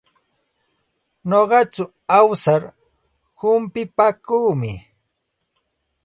Nuqaku 1.29 1.83
awsar 2.17 2.61
humpipaakuumi. 3.39 4.71